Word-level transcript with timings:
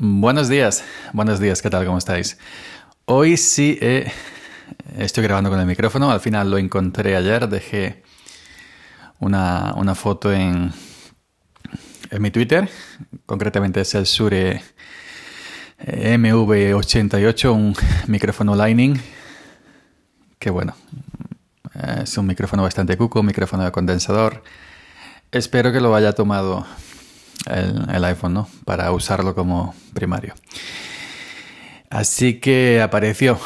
Buenos 0.00 0.48
días, 0.48 0.84
buenos 1.12 1.40
días, 1.40 1.60
¿qué 1.60 1.70
tal? 1.70 1.84
¿Cómo 1.84 1.98
estáis? 1.98 2.38
Hoy 3.06 3.36
sí 3.36 3.76
eh, 3.80 4.08
estoy 4.96 5.24
grabando 5.24 5.50
con 5.50 5.58
el 5.58 5.66
micrófono, 5.66 6.12
al 6.12 6.20
final 6.20 6.52
lo 6.52 6.56
encontré 6.56 7.16
ayer, 7.16 7.48
dejé 7.48 8.04
una, 9.18 9.74
foto 9.96 10.32
en, 10.32 10.72
en 12.12 12.22
mi 12.22 12.30
Twitter, 12.30 12.70
concretamente 13.26 13.80
es 13.80 13.92
el 13.96 14.06
Sure 14.06 14.62
MV88, 15.84 17.52
un 17.52 17.74
micrófono 18.06 18.54
Lightning, 18.54 19.00
que 20.38 20.50
bueno, 20.50 20.76
es 22.04 22.16
un 22.16 22.26
micrófono 22.28 22.62
bastante 22.62 22.96
cuco, 22.96 23.18
un 23.18 23.26
micrófono 23.26 23.64
de 23.64 23.72
condensador. 23.72 24.44
Espero 25.32 25.72
que 25.72 25.80
lo 25.80 25.92
haya 25.96 26.12
tomado 26.12 26.68
el, 27.46 28.04
iPhone, 28.04 28.34
¿no? 28.34 28.48
Para 28.64 28.90
usarlo 28.92 29.34
como 29.34 29.74
primario. 29.94 30.34
Así 31.90 32.40
que 32.40 32.82
apareció 32.82 33.38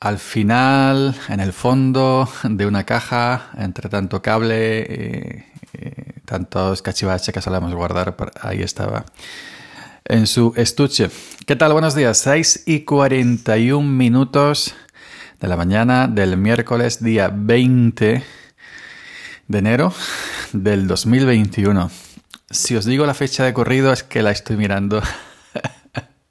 al 0.00 0.18
final, 0.18 1.14
en 1.28 1.40
el 1.40 1.52
fondo 1.52 2.28
de 2.42 2.66
una 2.66 2.84
caja, 2.84 3.50
entre 3.56 3.88
tanto 3.88 4.20
cable 4.20 5.44
y, 5.48 5.52
tantos 6.24 6.82
cachivaches 6.82 7.32
que 7.32 7.40
solemos 7.40 7.74
guardar, 7.74 8.14
ahí 8.40 8.62
estaba 8.62 9.04
en 10.04 10.26
su 10.26 10.52
estuche. 10.56 11.10
¿Qué 11.46 11.56
tal? 11.56 11.72
Buenos 11.72 11.94
días. 11.94 12.18
6 12.18 12.64
y 12.66 12.80
41 12.80 13.88
minutos 13.88 14.74
de 15.40 15.48
la 15.48 15.56
mañana 15.56 16.08
del 16.08 16.36
miércoles 16.36 17.02
día 17.02 17.30
20 17.32 18.22
de 19.48 19.58
enero 19.58 19.92
del 20.52 20.86
2021. 20.86 21.90
Si 22.52 22.76
os 22.76 22.84
digo 22.84 23.06
la 23.06 23.14
fecha 23.14 23.44
de 23.44 23.54
corrido 23.54 23.94
es 23.94 24.02
que 24.02 24.22
la 24.22 24.30
estoy 24.30 24.58
mirando 24.58 25.02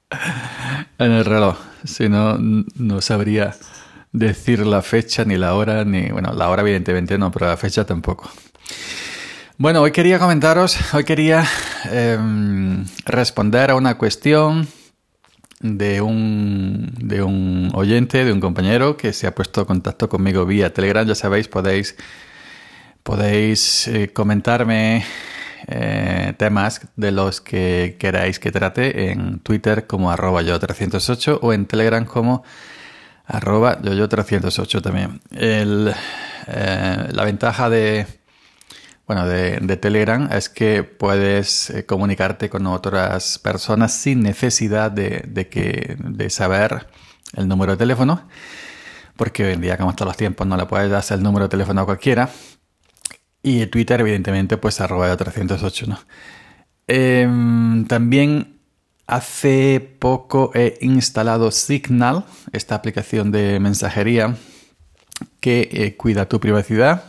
en 0.98 1.10
el 1.10 1.24
reloj. 1.24 1.58
Si 1.84 2.08
no, 2.08 2.38
no 2.38 3.00
sabría 3.00 3.56
decir 4.12 4.64
la 4.64 4.82
fecha, 4.82 5.24
ni 5.24 5.36
la 5.36 5.54
hora, 5.54 5.84
ni... 5.84 6.10
Bueno, 6.10 6.32
la 6.32 6.48
hora 6.48 6.62
evidentemente 6.62 7.18
no, 7.18 7.32
pero 7.32 7.46
la 7.46 7.56
fecha 7.56 7.84
tampoco. 7.84 8.30
Bueno, 9.58 9.80
hoy 9.80 9.90
quería 9.90 10.20
comentaros, 10.20 10.76
hoy 10.94 11.02
quería 11.02 11.44
em, 11.90 12.84
responder 13.04 13.72
a 13.72 13.74
una 13.74 13.98
cuestión 13.98 14.68
de 15.58 16.02
un, 16.02 16.94
de 16.98 17.22
un 17.24 17.72
oyente, 17.74 18.24
de 18.24 18.32
un 18.32 18.40
compañero 18.40 18.96
que 18.96 19.12
se 19.12 19.26
ha 19.26 19.34
puesto 19.34 19.62
en 19.62 19.66
contacto 19.66 20.08
conmigo 20.08 20.46
vía 20.46 20.72
Telegram. 20.72 21.04
Ya 21.04 21.16
sabéis, 21.16 21.48
podéis, 21.48 21.96
podéis 23.02 23.88
eh, 23.88 24.12
comentarme 24.12 25.04
eh, 25.74 26.34
temas 26.36 26.82
de 26.96 27.12
los 27.12 27.40
que 27.40 27.96
queráis 27.98 28.38
que 28.38 28.52
trate 28.52 29.10
en 29.10 29.38
Twitter 29.40 29.86
como 29.86 30.10
arroba 30.10 30.42
yo308 30.42 31.38
o 31.40 31.52
en 31.54 31.64
Telegram 31.64 32.04
como 32.04 32.42
arroba 33.24 33.80
yo308 33.80 34.82
también. 34.82 35.20
El, 35.30 35.94
eh, 36.46 37.08
la 37.10 37.24
ventaja 37.24 37.70
de, 37.70 38.06
bueno, 39.06 39.26
de, 39.26 39.76
Telegram 39.78 40.28
es 40.30 40.50
que 40.50 40.82
puedes 40.84 41.70
eh, 41.70 41.86
comunicarte 41.86 42.50
con 42.50 42.66
otras 42.66 43.38
personas 43.38 43.94
sin 43.94 44.22
necesidad 44.22 44.90
de, 44.90 45.48
que, 45.50 45.96
de 45.98 46.28
saber 46.28 46.86
el 47.34 47.48
número 47.48 47.72
de 47.72 47.78
teléfono, 47.78 48.28
porque 49.16 49.46
hoy 49.46 49.52
en 49.54 49.62
día, 49.62 49.78
como 49.78 49.90
están 49.90 50.08
los 50.08 50.18
tiempos, 50.18 50.46
no 50.46 50.56
le 50.58 50.66
puedes 50.66 50.90
dar 50.90 51.04
el 51.10 51.22
número 51.22 51.46
de 51.46 51.48
teléfono 51.48 51.80
a 51.80 51.84
cualquiera. 51.86 52.28
Y 53.42 53.66
Twitter, 53.66 54.00
evidentemente, 54.00 54.56
pues 54.56 54.80
arroba 54.80 55.16
308, 55.16 55.86
¿no? 55.88 55.98
Em, 56.86 57.86
también 57.86 58.60
hace 59.06 59.80
poco 59.98 60.52
he 60.54 60.78
instalado 60.80 61.50
Signal, 61.50 62.24
esta 62.52 62.74
aplicación 62.74 63.32
de 63.32 63.60
mensajería 63.60 64.36
que 65.40 65.68
eh, 65.72 65.96
cuida 65.96 66.28
tu 66.28 66.40
privacidad 66.40 67.04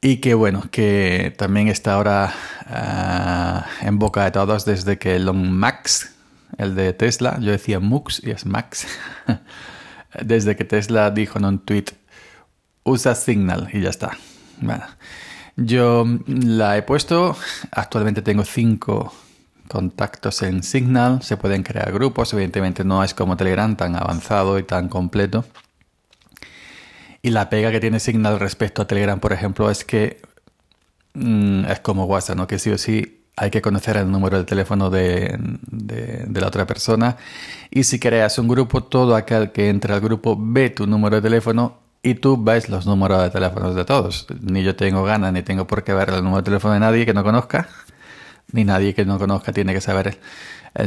y 0.00 0.18
que 0.18 0.34
bueno, 0.34 0.64
que 0.70 1.34
también 1.36 1.68
está 1.68 1.94
ahora 1.94 2.32
ah, 2.66 3.66
en 3.82 3.98
boca 3.98 4.24
de 4.24 4.30
todos 4.30 4.64
desde 4.64 4.98
que 4.98 5.16
Elon 5.16 5.50
Max, 5.50 6.14
el 6.58 6.74
de 6.74 6.92
Tesla, 6.92 7.38
yo 7.40 7.50
decía 7.50 7.80
Mux 7.80 8.22
y 8.24 8.30
es 8.30 8.46
Max, 8.46 8.86
desde 10.22 10.56
que 10.56 10.64
Tesla 10.64 11.10
dijo 11.10 11.38
en 11.38 11.44
un 11.46 11.58
tweet 11.58 11.86
usa 12.86 13.14
Signal 13.14 13.68
y 13.72 13.82
ya 13.82 13.90
está. 13.90 14.16
Yo 15.56 16.06
la 16.26 16.76
he 16.78 16.82
puesto, 16.82 17.36
actualmente 17.70 18.22
tengo 18.22 18.44
cinco 18.44 19.12
contactos 19.68 20.42
en 20.42 20.62
Signal, 20.62 21.22
se 21.22 21.36
pueden 21.36 21.62
crear 21.62 21.92
grupos, 21.92 22.32
evidentemente 22.32 22.84
no 22.84 23.02
es 23.02 23.12
como 23.12 23.36
Telegram 23.36 23.76
tan 23.76 23.96
avanzado 23.96 24.58
y 24.58 24.62
tan 24.62 24.88
completo. 24.88 25.44
Y 27.22 27.30
la 27.30 27.50
pega 27.50 27.72
que 27.72 27.80
tiene 27.80 27.98
Signal 27.98 28.38
respecto 28.38 28.82
a 28.82 28.86
Telegram, 28.86 29.18
por 29.18 29.32
ejemplo, 29.32 29.70
es 29.70 29.84
que 29.84 30.22
mm, 31.14 31.64
es 31.64 31.80
como 31.80 32.04
WhatsApp, 32.04 32.36
¿no? 32.36 32.46
Que 32.46 32.58
sí 32.58 32.70
o 32.70 32.78
sí 32.78 33.24
hay 33.36 33.50
que 33.50 33.60
conocer 33.60 33.96
el 33.96 34.10
número 34.10 34.38
de 34.38 34.44
teléfono 34.44 34.88
de, 34.90 35.36
de, 35.70 36.40
la 36.40 36.46
otra 36.46 36.66
persona. 36.66 37.16
Y 37.70 37.82
si 37.84 37.98
creas 37.98 38.38
un 38.38 38.48
grupo, 38.48 38.84
todo 38.84 39.16
aquel 39.16 39.52
que 39.52 39.68
entre 39.68 39.92
al 39.92 40.00
grupo 40.00 40.36
ve 40.38 40.70
tu 40.70 40.86
número 40.86 41.16
de 41.16 41.22
teléfono 41.22 41.85
y 42.06 42.14
tú 42.14 42.40
ves 42.40 42.68
los 42.68 42.86
números 42.86 43.20
de 43.20 43.30
teléfonos 43.30 43.74
de 43.74 43.84
todos. 43.84 44.28
Ni 44.40 44.62
yo 44.62 44.76
tengo 44.76 45.02
ganas, 45.02 45.32
ni 45.32 45.42
tengo 45.42 45.66
por 45.66 45.82
qué 45.82 45.92
ver 45.92 46.10
el 46.10 46.22
número 46.22 46.36
de 46.36 46.44
teléfono 46.44 46.74
de 46.74 46.78
nadie 46.78 47.04
que 47.04 47.12
no 47.12 47.24
conozca, 47.24 47.68
ni 48.52 48.62
nadie 48.62 48.94
que 48.94 49.04
no 49.04 49.18
conozca 49.18 49.52
tiene 49.52 49.74
que 49.74 49.80
saber 49.80 50.16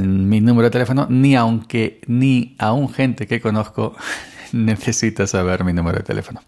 mi 0.02 0.40
número 0.40 0.68
de 0.68 0.72
teléfono, 0.72 1.08
ni 1.10 1.36
aunque 1.36 2.00
ni 2.08 2.56
aún 2.58 2.88
gente 2.94 3.28
que 3.28 3.42
conozco 3.42 3.98
necesita 4.54 5.28
saber 5.28 5.66
mi 5.66 5.74
número 5.74 5.98
de 5.98 6.04
teléfono. 6.04 6.42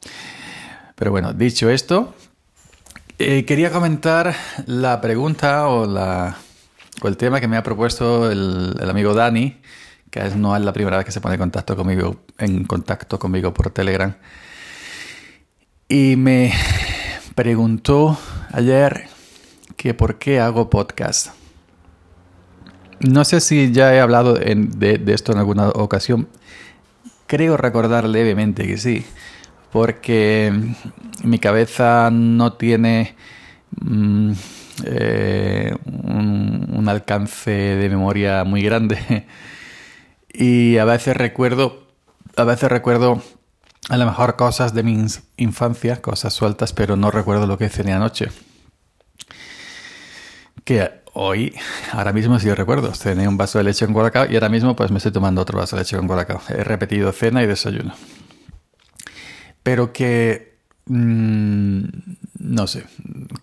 Pero 0.95 1.11
bueno, 1.11 1.33
dicho 1.33 1.69
esto, 1.69 2.15
eh, 3.19 3.43
quería 3.43 3.71
comentar 3.71 4.33
la 4.67 5.01
pregunta 5.01 5.67
o, 5.67 5.85
la, 5.85 6.37
o 7.01 7.09
el 7.09 7.17
tema 7.17 7.41
que 7.41 7.49
me 7.49 7.57
ha 7.57 7.63
propuesto 7.63 8.31
el, 8.31 8.73
el 8.79 8.89
amigo 8.89 9.13
Dani, 9.13 9.59
que 10.09 10.21
no 10.37 10.55
es 10.55 10.63
la 10.63 10.71
primera 10.71 10.95
vez 10.95 11.05
que 11.05 11.11
se 11.11 11.19
pone 11.19 11.35
en 11.35 11.41
contacto 11.41 11.75
conmigo, 11.75 12.21
en 12.37 12.63
contacto 12.63 13.19
conmigo 13.19 13.53
por 13.53 13.69
Telegram 13.71 14.15
y 15.91 16.15
me 16.15 16.53
preguntó 17.35 18.17
ayer 18.53 19.09
que 19.75 19.93
por 19.93 20.19
qué 20.19 20.39
hago 20.39 20.69
podcast. 20.69 21.33
No 23.01 23.25
sé 23.25 23.41
si 23.41 23.73
ya 23.73 23.93
he 23.93 23.99
hablado 23.99 24.35
de, 24.35 25.03
esto 25.07 25.33
en 25.33 25.39
alguna 25.39 25.67
ocasión. 25.67 26.29
Creo 27.27 27.57
recordar 27.57 28.07
levemente 28.07 28.65
que 28.65 28.77
sí, 28.77 29.05
porque 29.73 30.53
mi 31.25 31.39
cabeza 31.39 32.09
no 32.09 32.53
tiene 32.53 33.17
mm, 33.81 34.31
eh, 34.85 35.75
un, 35.85 36.69
un, 36.73 36.87
alcance 36.87 37.51
de 37.51 37.89
memoria 37.89 38.45
muy 38.45 38.61
grande 38.61 39.27
y 40.33 40.77
a 40.77 40.85
veces 40.85 41.17
recuerdo, 41.17 41.85
a 42.37 42.45
veces 42.45 42.71
recuerdo 42.71 43.21
a 43.89 43.97
lo 43.97 44.05
mejor 44.05 44.35
cosas 44.35 44.73
de 44.73 44.83
mi 44.83 45.05
infancia, 45.37 46.01
cosas 46.01 46.33
sueltas, 46.33 46.73
pero 46.73 46.95
no 46.95 47.11
recuerdo 47.11 47.47
lo 47.47 47.57
que 47.57 47.69
cené 47.69 47.93
anoche. 47.93 48.27
Que 50.63 51.01
hoy, 51.13 51.55
ahora 51.91 52.13
mismo 52.13 52.39
sí 52.39 52.53
recuerdo, 52.53 52.93
cené 52.93 53.27
un 53.27 53.37
vaso 53.37 53.57
de 53.57 53.63
leche 53.65 53.85
con 53.85 53.93
colacao 53.93 54.27
y 54.29 54.35
ahora 54.35 54.49
mismo 54.49 54.75
pues 54.75 54.91
me 54.91 54.97
estoy 54.97 55.11
tomando 55.11 55.41
otro 55.41 55.57
vaso 55.57 55.75
de 55.75 55.81
leche 55.81 55.97
con 55.97 56.07
colacao. 56.07 56.41
He 56.49 56.63
repetido 56.63 57.11
cena 57.11 57.43
y 57.43 57.47
desayuno. 57.47 57.93
Pero 59.63 59.91
que... 59.91 60.51
Mm, 60.85 61.83
no 62.39 62.65
sé, 62.65 62.85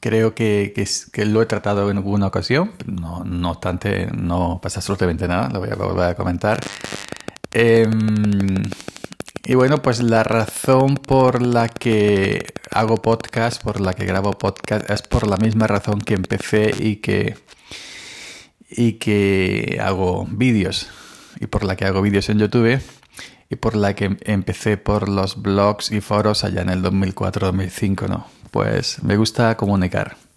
creo 0.01 0.35
que, 0.35 0.75
que, 1.13 1.25
lo 1.25 1.41
he 1.41 1.47
tratado 1.47 1.89
en 1.91 1.99
alguna 1.99 2.27
ocasión, 2.27 2.73
no, 2.85 3.23
no 3.25 3.53
obstante, 3.53 4.09
no 4.13 4.59
pasa 4.61 4.81
absolutamente 4.81 5.29
nada, 5.29 5.49
lo 5.49 5.61
voy 5.61 5.71
a 5.71 5.77
volver 5.77 6.11
a 6.11 6.15
comentar. 6.17 6.59
Eh, 7.53 7.89
y 9.45 9.55
bueno, 9.55 9.83
pues 9.83 10.03
la 10.03 10.25
razón 10.25 10.97
por 10.97 11.43
la 11.43 11.69
que 11.69 12.47
hago 12.71 12.97
podcast, 12.97 13.63
por 13.63 13.81
la 13.81 13.95
que 13.95 14.05
grabo 14.05 14.33
podcast, 14.33 14.89
es 14.91 15.03
por 15.03 15.27
la 15.27 15.37
misma 15.37 15.67
razón 15.67 16.01
que 16.01 16.15
empecé 16.15 16.75
y 16.79 16.97
que, 16.97 17.37
y 18.71 18.95
que 18.95 19.79
hago 19.83 20.27
vídeos. 20.31 20.89
Y 21.41 21.47
por 21.47 21.65
la 21.65 21.77
que 21.77 21.85
hago 21.85 22.03
vídeos 22.03 22.29
en 22.29 22.39
YouTube. 22.39 22.81
Y 23.51 23.57
por 23.57 23.77
la 23.77 23.95
que 23.95 24.19
empecé 24.25 24.77
por 24.77 25.09
los 25.09 25.41
blogs 25.41 25.91
y 25.93 26.01
foros 26.01 26.45
allá 26.45 26.61
en 26.63 26.69
el 26.69 26.83
2004-2005, 26.83 28.09
¿no? 28.09 28.27
Pues 28.51 29.03
me 29.03 29.17
gusta 29.17 29.57
comunicar. 29.57 30.28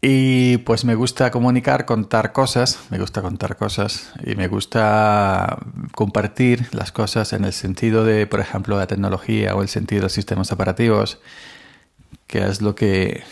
Y 0.00 0.58
pues 0.58 0.84
me 0.84 0.94
gusta 0.94 1.30
comunicar, 1.30 1.84
contar 1.84 2.32
cosas, 2.32 2.78
me 2.90 2.98
gusta 2.98 3.22
contar 3.22 3.56
cosas 3.56 4.12
y 4.24 4.36
me 4.36 4.46
gusta 4.46 5.58
compartir 5.92 6.68
las 6.72 6.92
cosas 6.92 7.32
en 7.32 7.44
el 7.44 7.52
sentido 7.52 8.04
de, 8.04 8.26
por 8.26 8.40
ejemplo, 8.40 8.76
la 8.76 8.86
tecnología 8.86 9.54
o 9.56 9.62
el 9.62 9.68
sentido 9.68 10.04
de 10.04 10.10
sistemas 10.10 10.52
operativos, 10.52 11.18
que 12.26 12.46
es 12.46 12.60
lo 12.60 12.74
que, 12.74 13.24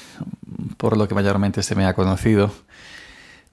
por 0.76 0.96
lo 0.96 1.06
que 1.06 1.14
mayormente 1.14 1.62
se 1.62 1.75
me 1.75 1.84
ha 1.87 1.94
conocido, 1.94 2.52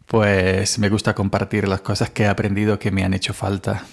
pues 0.07 0.79
me 0.79 0.89
gusta 0.89 1.13
compartir 1.13 1.67
las 1.67 1.81
cosas 1.81 2.09
que 2.09 2.23
he 2.23 2.27
aprendido 2.27 2.79
que 2.79 2.91
me 2.91 3.03
han 3.03 3.13
hecho 3.13 3.33
falta. 3.33 3.85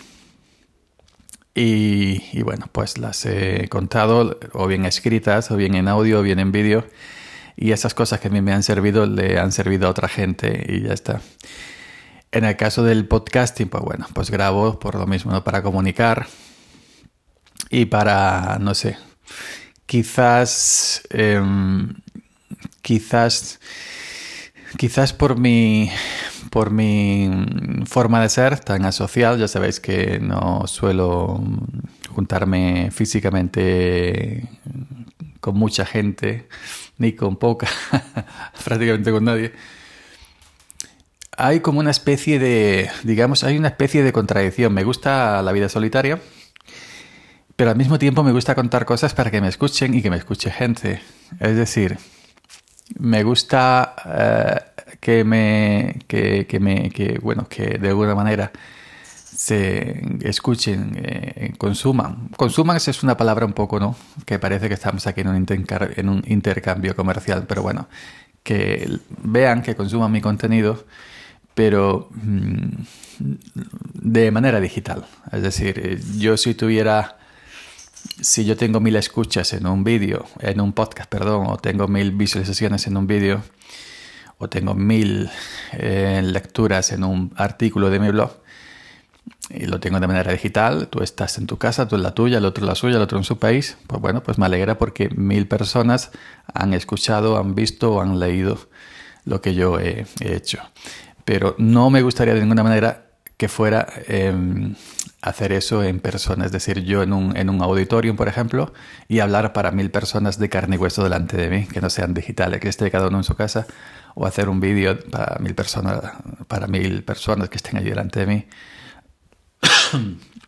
Y, 1.54 2.40
bueno, 2.42 2.68
pues 2.70 2.98
las 2.98 3.26
he 3.26 3.68
contado 3.68 4.38
o 4.52 4.66
bien 4.68 4.84
escritas, 4.84 5.50
o 5.50 5.56
bien 5.56 5.74
en 5.74 5.88
audio, 5.88 6.20
o 6.20 6.22
bien 6.22 6.38
en 6.38 6.52
vídeo. 6.52 6.86
Y 7.60 7.72
esas 7.72 7.92
cosas 7.92 8.20
que 8.20 8.28
a 8.28 8.30
mí 8.30 8.40
me 8.40 8.52
han 8.52 8.62
servido 8.62 9.04
le 9.04 9.40
han 9.40 9.50
servido 9.50 9.88
a 9.88 9.90
otra 9.90 10.08
gente 10.08 10.64
y 10.68 10.82
ya 10.82 10.92
está. 10.92 11.20
En 12.30 12.44
el 12.44 12.56
caso 12.56 12.84
del 12.84 13.08
podcasting, 13.08 13.68
pues 13.68 13.82
bueno, 13.82 14.06
pues 14.14 14.30
grabo 14.30 14.78
por 14.78 14.94
lo 14.94 15.08
mismo, 15.08 15.42
para 15.42 15.60
comunicar 15.60 16.28
y 17.68 17.86
para, 17.86 18.58
no 18.60 18.74
sé, 18.74 18.96
quizás, 19.86 21.02
em, 21.10 21.94
quizás, 22.80 23.58
quizás 24.76 25.12
por 25.12 25.36
mi, 25.36 25.90
por 26.50 26.70
mi 26.70 27.28
forma 27.86 28.22
de 28.22 28.28
ser 28.28 28.60
tan 28.60 28.84
asocial, 28.84 29.36
ya 29.36 29.48
sabéis 29.48 29.80
que 29.80 30.20
no 30.20 30.64
suelo 30.68 31.42
juntarme 32.14 32.90
físicamente 32.92 34.48
con 35.40 35.56
mucha 35.56 35.84
gente, 35.84 36.46
ni 36.98 37.12
con 37.12 37.36
poca, 37.36 37.68
prácticamente 38.64 39.10
con 39.10 39.24
nadie 39.24 39.52
hay 41.38 41.60
como 41.60 41.78
una 41.78 41.92
especie 41.92 42.40
de, 42.40 42.90
digamos, 43.04 43.44
hay 43.44 43.56
una 43.56 43.68
especie 43.68 44.02
de 44.02 44.12
contradicción. 44.12 44.74
Me 44.74 44.82
gusta 44.82 45.40
la 45.40 45.52
vida 45.52 45.68
solitaria, 45.68 46.20
pero 47.54 47.70
al 47.70 47.76
mismo 47.76 47.98
tiempo 47.98 48.24
me 48.24 48.32
gusta 48.32 48.56
contar 48.56 48.84
cosas 48.84 49.14
para 49.14 49.30
que 49.30 49.40
me 49.40 49.46
escuchen 49.46 49.94
y 49.94 50.02
que 50.02 50.10
me 50.10 50.16
escuche 50.16 50.50
gente. 50.50 51.00
Es 51.38 51.54
decir, 51.54 51.96
me 52.98 53.22
gusta 53.22 53.94
eh, 54.04 54.96
que 54.98 55.22
me, 55.22 56.00
que, 56.08 56.48
que, 56.48 56.58
me, 56.58 56.90
que, 56.90 57.20
bueno, 57.22 57.46
que 57.48 57.78
de 57.78 57.88
alguna 57.88 58.16
manera 58.16 58.50
se 59.34 60.00
escuchen, 60.22 60.92
eh, 60.96 61.52
consuman. 61.58 62.28
Consuman 62.36 62.76
es 62.76 63.02
una 63.02 63.16
palabra 63.16 63.46
un 63.46 63.52
poco, 63.52 63.78
¿no? 63.78 63.96
Que 64.24 64.38
parece 64.38 64.68
que 64.68 64.74
estamos 64.74 65.06
aquí 65.06 65.20
en 65.20 65.28
un, 65.28 65.46
en 65.96 66.08
un 66.08 66.24
intercambio 66.26 66.96
comercial, 66.96 67.44
pero 67.46 67.62
bueno, 67.62 67.88
que 68.42 68.98
vean, 69.22 69.62
que 69.62 69.76
consuman 69.76 70.10
mi 70.10 70.20
contenido 70.20 70.84
pero 71.58 72.08
mm, 72.12 72.68
de 73.94 74.30
manera 74.30 74.60
digital. 74.60 75.04
Es 75.32 75.42
decir, 75.42 76.00
yo 76.16 76.36
si 76.36 76.54
tuviera, 76.54 77.18
si 78.20 78.44
yo 78.44 78.56
tengo 78.56 78.78
mil 78.78 78.94
escuchas 78.94 79.52
en 79.54 79.66
un 79.66 79.82
vídeo, 79.82 80.24
en 80.38 80.60
un 80.60 80.72
podcast, 80.72 81.10
perdón, 81.10 81.48
o 81.48 81.56
tengo 81.56 81.88
mil 81.88 82.12
visualizaciones 82.12 82.86
en 82.86 82.96
un 82.96 83.08
vídeo, 83.08 83.42
o 84.38 84.48
tengo 84.48 84.76
mil 84.76 85.30
eh, 85.72 86.22
lecturas 86.22 86.92
en 86.92 87.02
un 87.02 87.32
artículo 87.34 87.90
de 87.90 87.98
mi 87.98 88.10
blog, 88.10 88.30
y 89.50 89.66
lo 89.66 89.80
tengo 89.80 90.00
de 90.00 90.06
manera 90.06 90.32
digital, 90.32 90.88
tú 90.88 91.02
estás 91.02 91.38
en 91.38 91.46
tu 91.46 91.58
casa, 91.58 91.88
tú 91.88 91.96
en 91.96 92.02
la 92.02 92.14
tuya, 92.14 92.38
el 92.38 92.44
otro 92.44 92.64
en 92.64 92.68
la 92.68 92.74
suya, 92.74 92.96
el 92.96 93.02
otro 93.02 93.18
en 93.18 93.24
su 93.24 93.38
país, 93.38 93.76
pues 93.86 94.00
bueno, 94.00 94.22
pues 94.22 94.38
me 94.38 94.46
alegra 94.46 94.78
porque 94.78 95.08
mil 95.10 95.46
personas 95.46 96.10
han 96.52 96.74
escuchado, 96.74 97.38
han 97.38 97.54
visto 97.54 97.94
o 97.94 98.00
han 98.00 98.18
leído 98.18 98.58
lo 99.24 99.40
que 99.40 99.54
yo 99.54 99.78
he 99.78 100.06
hecho 100.20 100.60
pero 101.28 101.54
no 101.58 101.90
me 101.90 102.00
gustaría 102.00 102.32
de 102.32 102.40
ninguna 102.40 102.62
manera 102.62 103.02
que 103.36 103.48
fuera 103.48 103.86
em, 104.06 104.74
hacer 105.20 105.52
eso 105.52 105.84
en 105.84 106.00
persona, 106.00 106.46
es 106.46 106.52
decir, 106.52 106.84
yo 106.84 107.02
en 107.02 107.12
un, 107.12 107.36
en 107.36 107.50
un 107.50 107.60
auditorium, 107.60 108.16
por 108.16 108.28
ejemplo, 108.28 108.72
y 109.08 109.18
hablar 109.18 109.52
para 109.52 109.70
mil 109.70 109.90
personas 109.90 110.38
de 110.38 110.48
carne 110.48 110.76
y 110.76 110.78
hueso 110.78 111.04
delante 111.04 111.36
de 111.36 111.50
mí, 111.50 111.66
que 111.66 111.82
no 111.82 111.90
sean 111.90 112.14
digitales, 112.14 112.60
que 112.60 112.70
esté 112.70 112.90
cada 112.90 113.08
uno 113.08 113.18
en 113.18 113.24
su 113.24 113.34
casa, 113.34 113.66
o 114.14 114.24
hacer 114.24 114.48
un 114.48 114.58
vídeo 114.58 114.98
para 115.10 115.38
mil 115.40 115.54
personas, 115.54 116.00
para 116.46 116.66
mil 116.66 117.04
personas 117.04 117.50
que 117.50 117.58
estén 117.58 117.76
allí 117.76 117.90
delante 117.90 118.20
de 118.20 118.26
mí. 118.26 118.46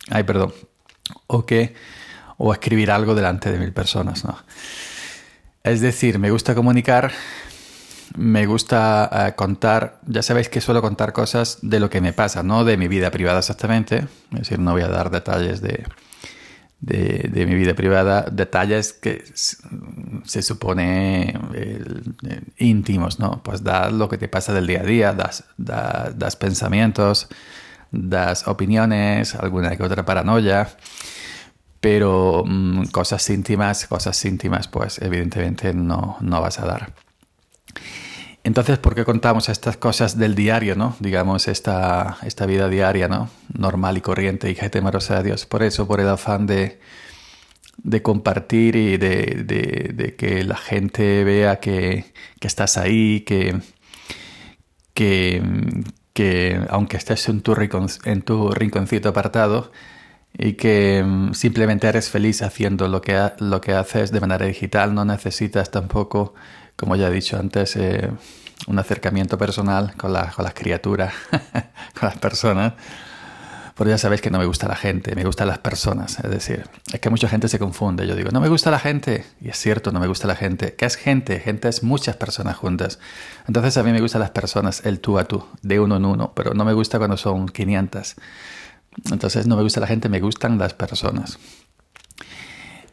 Ay, 0.09 0.23
perdón. 0.23 0.53
O 1.27 1.45
que, 1.45 1.75
o 2.37 2.53
escribir 2.53 2.91
algo 2.91 3.15
delante 3.15 3.51
de 3.51 3.59
mil 3.59 3.73
personas, 3.73 4.23
¿no? 4.25 4.37
Es 5.63 5.81
decir, 5.81 6.17
me 6.17 6.31
gusta 6.31 6.55
comunicar, 6.55 7.11
me 8.17 8.45
gusta 8.45 9.09
eh, 9.27 9.35
contar, 9.35 9.99
ya 10.07 10.23
sabéis 10.23 10.49
que 10.49 10.59
suelo 10.59 10.81
contar 10.81 11.13
cosas 11.13 11.59
de 11.61 11.79
lo 11.79 11.89
que 11.89 12.01
me 12.01 12.13
pasa, 12.13 12.41
no 12.41 12.65
de 12.65 12.77
mi 12.77 12.87
vida 12.87 13.11
privada 13.11 13.39
exactamente, 13.39 14.07
es 14.31 14.39
decir, 14.39 14.59
no 14.59 14.71
voy 14.71 14.81
a 14.81 14.87
dar 14.87 15.11
detalles 15.11 15.61
de, 15.61 15.85
de, 16.81 17.45
mi 17.45 17.53
vida 17.53 17.75
privada, 17.75 18.25
detalles 18.31 18.93
que 18.93 19.23
se 19.33 20.41
supone 20.41 21.39
íntimos, 22.57 23.19
¿no? 23.19 23.41
Pues 23.43 23.63
das 23.63 23.93
lo 23.93 24.09
que 24.09 24.17
te 24.17 24.27
pasa 24.27 24.51
del 24.53 24.65
día 24.65 24.81
a 24.81 24.83
día, 24.83 25.13
das, 25.13 25.43
das, 25.57 26.35
pensamientos, 26.35 27.27
das 27.91 28.47
opiniones, 28.47 29.35
alguna 29.35 29.75
que 29.75 29.83
otra 29.83 30.05
paranoia, 30.05 30.69
pero 31.79 32.43
mm, 32.45 32.85
cosas 32.91 33.29
íntimas, 33.29 33.87
cosas 33.87 34.23
íntimas, 34.25 34.67
pues 34.67 34.99
evidentemente 35.01 35.73
no, 35.73 36.17
no 36.21 36.41
vas 36.41 36.59
a 36.59 36.65
dar. 36.65 36.93
Entonces, 38.43 38.79
¿por 38.79 38.95
qué 38.95 39.05
contamos 39.05 39.49
estas 39.49 39.77
cosas 39.77 40.17
del 40.17 40.33
diario, 40.33 40.75
no? 40.75 40.95
Digamos, 40.99 41.47
esta, 41.47 42.17
esta 42.23 42.45
vida 42.47 42.69
diaria, 42.69 43.07
¿no? 43.07 43.29
Normal 43.53 43.97
y 43.97 44.01
corriente 44.01 44.49
y 44.49 44.55
temerosa 44.55 45.17
a 45.17 45.23
Dios. 45.23 45.45
Por 45.45 45.61
eso, 45.61 45.87
por 45.87 45.99
el 45.99 46.09
afán 46.09 46.47
de, 46.47 46.79
de 47.77 48.01
compartir 48.01 48.75
y 48.75 48.97
de, 48.97 49.43
de, 49.93 50.15
que 50.15 50.43
la 50.43 50.57
gente 50.57 51.23
vea 51.23 51.59
que, 51.59 52.13
que 52.39 52.47
estás 52.47 52.77
ahí, 52.77 53.21
que, 53.21 53.59
que, 54.95 55.43
que, 56.13 56.59
aunque 56.69 56.97
estés 56.97 57.27
en 57.29 57.41
tu, 57.41 57.55
en 58.05 58.21
tu 58.21 58.51
rinconcito 58.51 59.09
apartado 59.09 59.71
y 60.37 60.53
que 60.53 61.03
mm, 61.05 61.33
simplemente 61.33 61.87
eres 61.87 62.09
feliz 62.09 62.41
haciendo 62.41 62.87
lo 62.87 63.01
que, 63.01 63.31
lo 63.39 63.61
que 63.61 63.73
haces 63.73 64.11
de 64.11 64.19
manera 64.19 64.45
digital, 64.45 64.93
no 64.93 65.05
necesitas 65.05 65.71
tampoco 65.71 66.33
como 66.81 66.95
ya 66.95 67.09
he 67.09 67.11
dicho 67.11 67.37
antes, 67.37 67.75
eh, 67.75 68.09
un 68.67 68.79
acercamiento 68.79 69.37
personal 69.37 69.93
con, 69.95 70.11
con 70.13 70.43
las 70.43 70.53
criaturas, 70.55 71.13
con 71.99 72.09
las 72.09 72.17
personas. 72.17 72.73
Porque 73.75 73.91
ya 73.91 73.97
sabéis 73.97 74.21
que 74.21 74.29
no 74.29 74.39
me 74.39 74.45
gusta 74.45 74.67
la 74.67 74.75
gente, 74.75 75.15
me 75.15 75.23
gustan 75.23 75.47
las 75.47 75.59
personas. 75.59 76.19
Es 76.19 76.29
decir, 76.29 76.65
es 76.91 76.99
que 76.99 77.09
mucha 77.09 77.27
gente 77.27 77.47
se 77.47 77.59
confunde. 77.59 78.05
Yo 78.07 78.15
digo, 78.15 78.29
no 78.31 78.41
me 78.41 78.49
gusta 78.49 78.71
la 78.71 78.79
gente. 78.79 79.25
Y 79.39 79.49
es 79.49 79.57
cierto, 79.57 79.91
no 79.91 79.99
me 79.99 80.07
gusta 80.07 80.27
la 80.27 80.35
gente. 80.35 80.75
¿Qué 80.75 80.85
es 80.85 80.95
gente? 80.95 81.39
Gente 81.39 81.69
es 81.69 81.83
muchas 81.83 82.15
personas 82.17 82.57
juntas. 82.57 82.99
Entonces 83.47 83.77
a 83.77 83.83
mí 83.83 83.91
me 83.91 84.01
gustan 84.01 84.21
las 84.21 84.31
personas, 84.31 84.85
el 84.85 84.99
tú 84.99 85.17
a 85.17 85.25
tú, 85.25 85.45
de 85.61 85.79
uno 85.79 85.97
en 85.97 86.05
uno. 86.05 86.33
Pero 86.35 86.53
no 86.53 86.65
me 86.65 86.73
gusta 86.73 86.97
cuando 86.97 87.17
son 87.17 87.47
500. 87.47 88.15
Entonces 89.11 89.47
no 89.47 89.55
me 89.55 89.63
gusta 89.63 89.79
la 89.79 89.87
gente, 89.87 90.09
me 90.09 90.19
gustan 90.19 90.57
las 90.57 90.73
personas. 90.73 91.39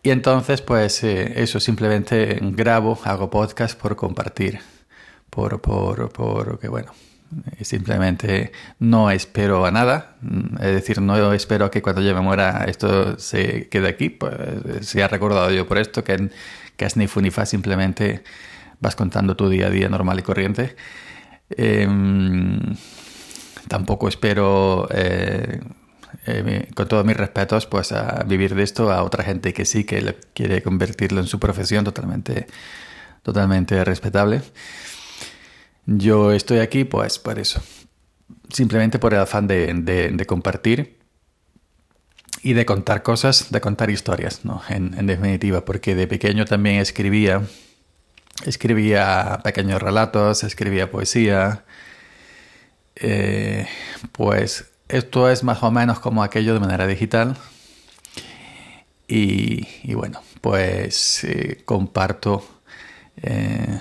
Y 0.03 0.11
entonces, 0.11 0.63
pues 0.63 1.03
eh, 1.03 1.43
eso, 1.43 1.59
simplemente 1.61 2.39
grabo, 2.41 2.99
hago 3.05 3.31
podcast 3.31 3.79
por 3.79 3.97
compartir, 3.97 4.61
por, 5.29 5.61
por, 5.61 6.11
por 6.11 6.59
que 6.59 6.69
bueno, 6.69 6.93
simplemente 7.61 8.53
no 8.79 9.11
espero 9.11 9.67
a 9.67 9.71
nada, 9.71 10.17
mm, 10.23 10.57
es 10.63 10.73
decir, 10.73 11.01
no 11.01 11.33
espero 11.33 11.71
que 11.71 11.83
cuando 11.83 12.03
yo 12.03 12.15
me 12.15 12.21
muera 12.21 12.65
esto 12.67 13.19
se 13.19 13.69
quede 13.69 13.89
aquí, 13.89 14.11
pues 14.11 14.33
se 14.87 15.03
ha 15.03 15.09
recordado 15.09 15.51
yo 15.51 15.67
por 15.67 15.79
esto, 15.79 16.05
que, 16.05 16.31
es 16.79 16.97
ni 16.97 17.07
fu 17.07 17.21
ni 17.21 17.31
fa, 17.31 17.47
simplemente 17.47 18.23
vas 18.81 18.97
contando 18.97 19.37
tu 19.37 19.49
día 19.49 19.67
a 19.67 19.71
día 19.71 19.89
normal 19.89 20.19
y 20.21 20.23
corriente. 20.23 20.77
Em, 21.51 22.77
tampoco 23.69 24.09
espero 24.09 24.89
eh, 24.91 25.61
eh, 26.27 26.69
con 26.75 26.89
todos 26.89 27.05
mis 27.05 27.17
respetos, 27.17 27.67
pues 27.67 27.93
a 27.93 28.25
vivir 28.25 28.55
de 28.55 28.63
esto 28.63 28.93
a 28.93 29.03
otra 29.03 29.25
gente 29.25 29.53
que 29.53 29.65
sí, 29.65 29.85
que 29.85 30.17
quiere 30.35 30.63
convertirlo 30.63 31.21
en 31.21 31.27
su 31.27 31.39
profesión 31.39 31.85
totalmente, 31.85 32.47
totalmente 33.23 33.85
respetable. 33.85 34.43
Yo 35.91 36.33
estoy 36.33 36.59
aquí, 36.59 36.85
pues 36.85 37.19
por 37.19 37.39
eso. 37.39 37.63
Simplemente 38.51 38.99
por 38.99 39.15
el 39.15 39.21
afán 39.21 39.47
de, 39.47 40.23
compartir 40.27 40.99
y 42.43 42.53
de 42.53 42.67
contar 42.67 43.03
cosas, 43.03 43.51
de 43.51 43.63
contar 43.63 43.89
historias, 43.89 44.45
¿no? 44.45 44.61
En, 44.69 45.07
definitiva, 45.07 45.65
porque 45.65 45.95
de 45.95 46.07
pequeño 46.07 46.45
también 46.45 46.77
escribía, 46.77 47.41
escribía 48.45 49.41
pequeños 49.43 49.81
relatos, 49.81 50.45
escribía 50.45 50.91
poesía, 50.91 51.65
eh, 52.97 53.67
pues 54.13 54.71
esto 54.89 55.31
es 55.31 55.43
más 55.43 55.63
o 55.63 55.71
menos 55.71 56.01
como 56.01 56.23
aquello 56.23 56.53
de 56.53 56.61
manera 56.61 56.87
digital. 56.87 57.35
Y, 59.07 59.95
bueno, 59.95 60.21
pues 60.43 61.25
eh, 61.25 61.63
comparto 61.65 62.47
eh, 63.23 63.81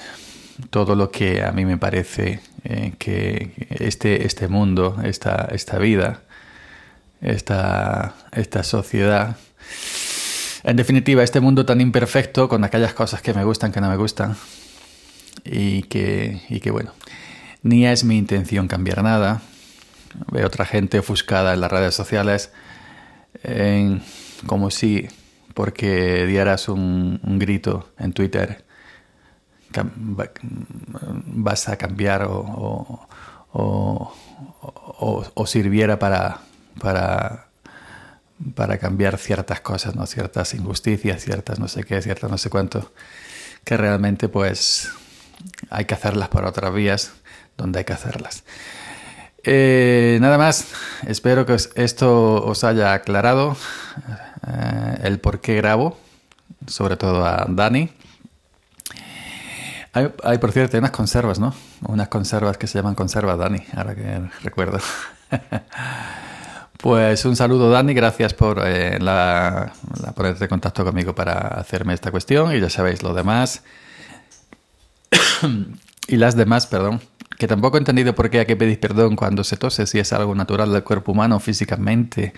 todo 0.70 0.96
lo 0.96 1.12
que 1.12 1.44
a 1.44 1.52
mí 1.52 1.66
me 1.66 1.78
parece 1.78 2.40
eh, 2.64 2.94
que 2.98 3.52
este, 3.70 4.26
este 4.26 4.48
mundo, 4.48 4.98
esta, 5.04 5.50
esta 5.52 5.78
vida, 5.78 6.22
esta, 7.22 8.16
esta 8.32 8.64
sociedad, 8.64 9.38
en 10.64 10.76
definitiva, 10.76 11.24
este 11.24 11.40
mundo 11.40 11.66
tan 11.66 11.82
imperfecto, 11.82 12.50
con 12.50 12.64
aquellas 12.64 12.94
cosas 12.94 13.22
que 13.22 13.34
me 13.34 13.44
gustan, 13.44 13.72
que 13.72 13.82
no 13.82 13.90
me 13.90 13.98
gustan, 13.98 14.36
y 15.46 15.84
que, 15.84 16.42
y 16.50 16.60
que 16.60 16.72
bueno, 16.72 16.94
ni 17.64 17.86
es 17.86 18.04
mi 18.04 18.18
intención 18.18 18.68
cambiar 18.68 19.04
nada. 19.04 19.42
Veo 20.32 20.48
otra 20.48 20.66
gente 20.66 21.00
ofuscada 21.00 21.54
en 21.54 21.62
las 21.62 21.72
redes 21.72 21.94
sociales 21.96 22.52
como 24.46 24.72
si 24.72 25.08
porque 25.54 26.26
dieras 26.28 26.70
un, 26.70 27.20
grito 27.40 27.90
en 27.98 28.14
Twitter 28.14 28.64
vas 31.26 31.70
a 31.70 31.78
cambiar 31.78 32.24
o, 32.24 33.08
o, 33.54 35.46
sirviera 35.46 36.00
para, 36.00 36.40
para, 36.80 37.48
para 38.56 38.78
cambiar 38.78 39.18
ciertas 39.18 39.62
cosas, 39.62 39.96
¿no? 39.96 40.06
ciertas 40.06 40.54
injusticias, 40.54 41.24
ciertas 41.24 41.60
no 41.60 41.68
sé 41.68 41.84
qué, 41.84 42.02
ciertas 42.02 42.30
no 42.30 42.38
sé 42.38 42.50
cuánto, 42.50 42.92
que 43.64 43.78
realmente 43.78 44.30
pues 44.30 44.92
hay 45.70 45.86
que 45.86 45.94
hacerlas 45.94 46.30
por 46.30 46.46
otras 46.46 46.74
vías 46.74 47.14
donde 47.58 47.80
hay 47.80 47.86
que 47.86 47.94
hacerlas. 47.94 48.44
Eh, 49.44 50.18
nada 50.20 50.38
más, 50.38 50.68
espero 51.08 51.46
que 51.46 51.56
esto 51.76 52.44
os 52.44 52.64
haya 52.64 52.94
aclarado 52.94 53.56
eh, 54.46 54.98
el 55.04 55.20
por 55.20 55.40
qué 55.40 55.56
grabo, 55.56 55.98
sobre 56.68 56.98
todo 56.98 57.26
a 57.26 57.46
Dani. 57.48 57.90
Hay, 60.24 60.38
por 60.38 60.52
cierto, 60.52 60.78
unas 60.78 60.92
conservas, 60.92 61.40
¿no? 61.40 61.56
Unas 61.88 62.08
conservas 62.08 62.58
que 62.58 62.68
se 62.68 62.78
llaman 62.78 62.94
conservas, 62.94 63.38
Dani, 63.40 63.64
ahora 63.76 63.96
que 63.96 64.22
recuerdo. 64.44 64.80
pues 66.78 67.26
un 67.26 67.36
saludo, 67.36 67.72
Dani, 67.72 67.96
gracias 67.96 68.36
por 68.36 68.62
eh, 68.64 69.00
la, 69.00 69.74
ponerte 70.16 70.44
en 70.44 70.50
contacto 70.50 70.86
conmigo 70.86 71.16
para 71.16 71.40
hacerme 71.40 71.96
esta 71.96 72.12
cuestión 72.12 72.56
y 72.56 72.60
ya 72.60 72.70
sabéis 72.70 73.02
lo 73.02 73.16
demás. 73.16 73.64
y 76.08 76.18
las 76.18 76.36
demás, 76.36 76.68
perdón, 76.68 77.02
que 77.40 77.48
tampoco 77.48 77.78
he 77.78 77.80
entendido 77.80 78.14
por 78.14 78.30
qué 78.30 78.42
hay 78.42 78.46
que 78.46 78.56
pedir 78.56 78.80
perdón 78.80 79.16
cuando 79.16 79.44
se 79.44 79.58
tose, 79.58 79.88
si 79.88 79.98
es 79.98 80.14
algo 80.14 80.36
natural 80.36 80.72
del 80.72 80.84
cuerpo 80.84 81.14
humano 81.14 81.40
físicamente. 81.40 82.34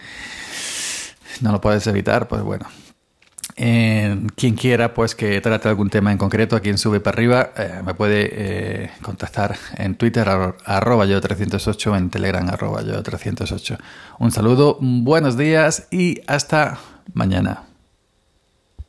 No 1.42 1.52
lo 1.52 1.60
puedes 1.60 1.86
evitar, 1.88 2.30
pues 2.30 2.42
bueno, 2.42 2.68
quien 4.36 4.56
quiera 4.56 4.94
pues 4.94 5.16
que 5.16 5.42
trate 5.42 5.68
algún 5.68 5.90
tema 5.90 6.12
en 6.12 6.18
concreto, 6.18 6.56
a 6.56 6.62
quien 6.62 6.78
sube 6.78 7.02
para 7.02 7.16
arriba, 7.16 7.52
eh, 7.58 7.82
me 7.86 7.94
puede 7.94 8.30
eh, 8.32 8.92
contactar 9.02 9.58
en 9.76 9.96
Twitter 9.96 10.28
arroba 10.30 11.06
yo 11.06 11.20
308 11.20 11.96
en 11.98 12.10
Telegram 12.10 12.48
arroba 12.48 12.82
yo 12.84 13.02
308. 13.04 13.78
Un 14.20 14.32
saludo, 14.32 14.78
buenos 14.80 15.38
días 15.38 15.88
y 15.92 16.22
hasta 16.28 16.80
mañana. 17.14 17.69